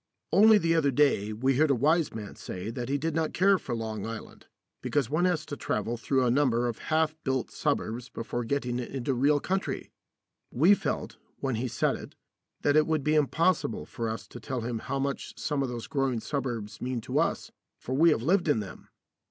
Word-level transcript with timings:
Only 0.31 0.57
the 0.57 0.73
other 0.73 0.89
day 0.89 1.31
we 1.31 1.57
heard 1.57 1.69
a 1.69 1.75
wise 1.75 2.11
man 2.11 2.35
say 2.35 2.71
that 2.71 2.89
he 2.89 2.97
did 2.97 3.13
not 3.13 3.33
care 3.35 3.59
for 3.59 3.75
Long 3.75 4.03
Island, 4.03 4.47
because 4.81 5.11
one 5.11 5.25
has 5.25 5.45
to 5.45 5.55
travel 5.55 5.95
through 5.95 6.25
a 6.25 6.31
number 6.31 6.67
of 6.67 6.79
half 6.89 7.15
built 7.23 7.51
suburbs 7.51 8.09
before 8.09 8.43
getting 8.43 8.79
into 8.79 9.13
real 9.13 9.39
country. 9.39 9.91
We 10.51 10.73
felt, 10.73 11.17
when 11.37 11.53
he 11.53 11.67
said 11.67 11.97
it, 11.97 12.15
that 12.61 12.75
it 12.75 12.87
would 12.87 13.03
be 13.03 13.13
impossible 13.13 13.85
for 13.85 14.09
us 14.09 14.27
to 14.29 14.39
tell 14.39 14.61
him 14.61 14.79
how 14.79 14.97
much 14.97 15.37
some 15.37 15.61
of 15.61 15.69
those 15.69 15.85
growing 15.85 16.19
suburbs 16.19 16.81
mean 16.81 16.99
to 17.01 17.19
us, 17.19 17.51
for 17.79 17.93
we 17.93 18.09
have 18.09 18.23
lived 18.23 18.47
in 18.47 18.59
them. 18.59 18.87